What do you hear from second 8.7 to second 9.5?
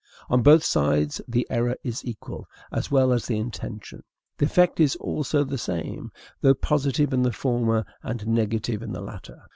in the latter.